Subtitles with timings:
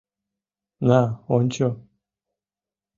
[0.87, 1.01] На,
[1.35, 1.67] ончо...